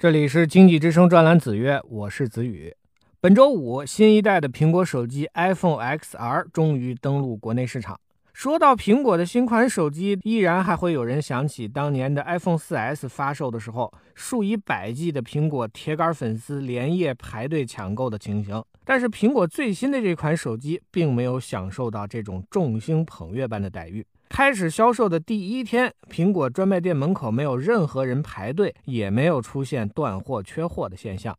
[0.00, 2.72] 这里是经济之声专栏子曰，我是子宇。
[3.20, 7.98] 本周五，新一代的苹果手机 iPhone XR 终于登陆国内市场。
[8.32, 18.62] 说到苹果的新款手机，依然还会有人想起当年的 iPhone 4S 发售的时候，数以百计的苹果铁杆粉丝连夜排队抢购的情形。
[18.84, 24.06] 但是，苹果最新的这款手机并没有享受到这种众星捧月般的待遇。
[24.28, 31.36] 开始销售的第一天，苹果专卖店门口没有任何人排队，也没有出现断货、缺货的现象。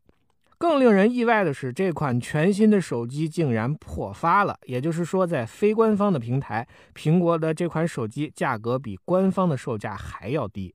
[0.58, 4.54] 更令人意外的是，这款全新的手机竟然破发了。
[4.66, 10.74] 也就是说，在非官方的平台，苹果的这款手机价格比官方的售价还要低。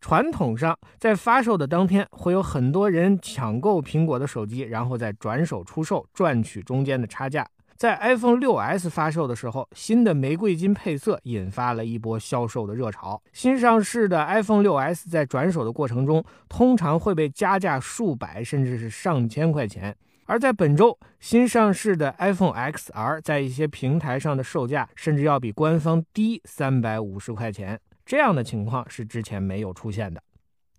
[0.00, 7.46] 传统上，在发售的当天，会有很多人抢购苹果的手机，然后再转手出售，赚取中间的差价。
[7.80, 13.22] 在 iPhone 6s 发售的时候，新的玫瑰金配色引发了一波销售的热潮。
[13.32, 19.96] 新上市的 iPhone 6s 在转手的过程中，通常会被加价数百甚至是上千块钱。
[20.26, 27.80] 而在本周新上市的 iPhone XR，在一些平台上的售价甚至要比官方低三百五十块钱。
[28.04, 30.22] 这样的情况是之前没有出现的。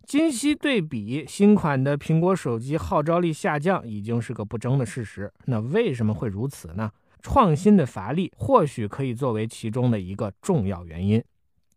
[0.06, 5.32] 今昔对比，新款的苹果手机号召力下降已经是个不争的事实。
[5.46, 6.92] 那为什么会如此呢？
[7.22, 11.24] 创新的乏力或许可以作为其中的一个重要原因。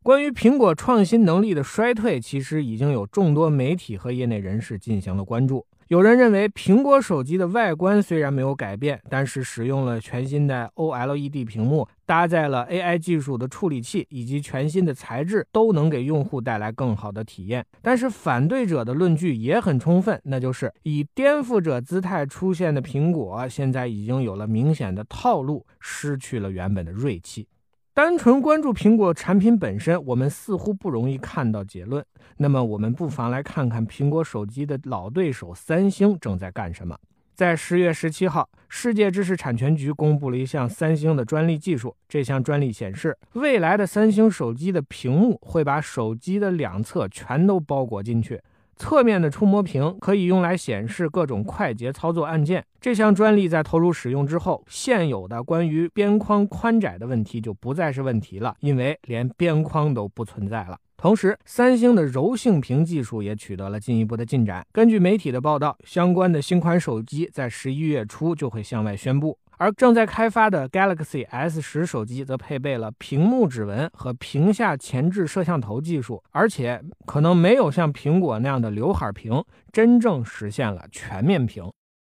[0.02, 5.66] 关于苹果创新能力的衰退，其实已经有众多媒体和业内人士进行了关注。
[5.88, 17.64] 有人认为，苹果手机的外观虽然没有改变，但是使用了全新的 OLED 屏幕，搭载了 AI 技术的处理器以及全新的材质，都能给用户带来更好的体验。
[17.82, 27.46] 但是反对者的论据也很充分，那就是以颠覆者姿态出现的苹果，现在已经有了明显的套路，失去了原本的锐气。
[27.94, 32.04] 单纯关注苹果产品本身，我们似乎不容易看到结论。
[32.38, 36.98] 那么，我们不妨来看看苹果手机的老对手三星正在干什么。
[37.36, 41.94] 在十月十七号，世界知识产权局公布了一项三星的专利技术。
[42.08, 48.40] 这项专利显示，未来的三星手机的屏幕会把手机的两侧全都包裹进去。
[48.76, 52.64] 侧面的触摸屏可以用来显示各种快捷操作按键。
[52.80, 60.78] 这项专利在投入使用之后，现有的关于边框宽窄的问题就不再是问题了，因为连边框都不存在了。
[60.96, 64.66] 同时，三星的柔性屏技术也取得了进一步的进展。
[64.72, 69.36] 根据媒体的报道，相关的新款手机在十一月初就会向外宣布。
[69.58, 81.70] 而正在开发的 Galaxy S 十手机则配备了屏幕指纹和屏下前置摄像头技术，而且可能没有像苹果那样的刘海屏，真正实现了全面屏。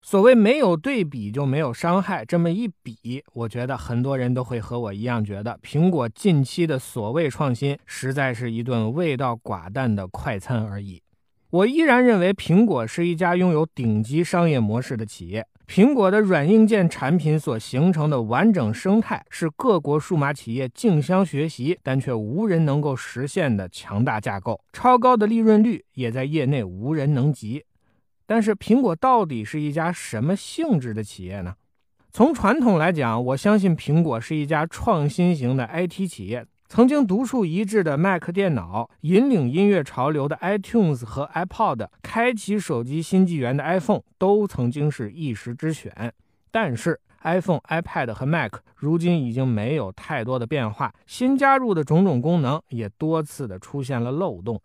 [0.01, 11.01] 所谓没有对比就没有伤害，这么一比，我觉得很多人都会和我一样觉得，苹果近期的所谓创新，实在是一顿味道寡淡的快餐而已。
[11.49, 15.47] 我依然认为，苹果是一家拥有顶级商业模式的企业。
[15.67, 24.61] 苹果的软硬件产品所形成的完整生态，是各国数码企业竞相学习，但却无人能够实现的强大架构。
[24.71, 27.65] 超高的利润率也在业内无人能及。
[28.27, 31.55] 但是，苹果到底是一家什么性质的企业呢？
[32.11, 36.45] 从传统来讲，我相信苹果是一家创新型的 IT 企业。
[36.67, 46.11] 曾经独树一帜的 Mac 电脑，引领音乐潮流的 iTunes 和 iPod，开启手机新纪元的 iPhone，都曾经是一时之选。
[46.49, 54.59] 但是 iPhone、iPad 和 Mac 如今已经没有太多的变化，新加入的种种功能也多次的出现了漏洞。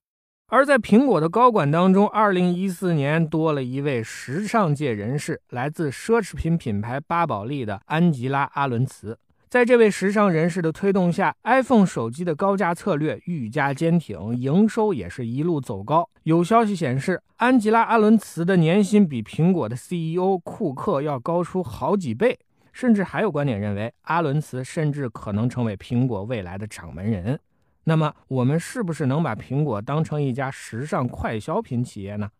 [0.48, 9.18] 而在苹果的高管当中，2014年多了一位时尚界人士，来自奢侈品品牌巴宝莉的安吉拉·阿伦茨。
[9.50, 16.08] 在这位时尚人士的推动下，iPhone 手机的高价策略愈加坚挺，营收也是一路走高。
[16.22, 22.38] 有消息显示，安吉拉·阿伦茨的年薪比苹果的 CEO 库克要高出好几倍，
[22.72, 27.40] 甚至还有观点认为，阿伦茨甚至可能成为苹果未来的掌门人。
[27.82, 32.30] 那么，我们是不是能把苹果当成一家时尚快消品企业呢？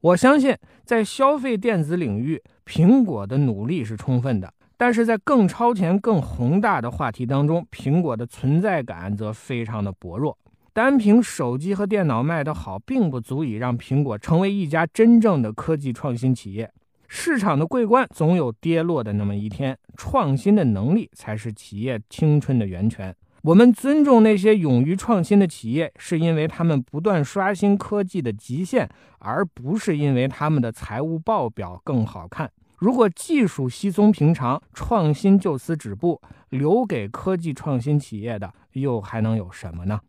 [0.00, 4.52] 我相信，在消费电子领域，苹果的努力是充分的。
[4.76, 10.36] 但是在更超前、更宏大的话题当中，苹果的存在感则非常的薄弱。
[10.72, 16.70] 单凭手机和电脑卖得好，并不足以让苹果成为一家真正的科技创新企业。
[17.08, 23.16] 市场的桂冠总有跌落的那么一天，创新的能力才是企业青春的源泉。
[23.42, 28.86] 我们尊重那些勇于创新的企业，是因为他们不断刷新科技的极限，
[29.20, 32.50] 而不是因为他们的财务报表更好看。
[32.76, 36.20] 如果技术稀松平常，创新就此止步，
[36.50, 40.00] 留给科技创新企业的又还能有什么呢？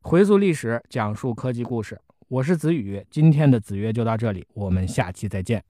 [0.00, 1.98] 回溯历史，讲述科技故事，
[2.28, 3.04] 我是子宇。
[3.10, 5.64] 今天的子曰就到这里，我们下期再见。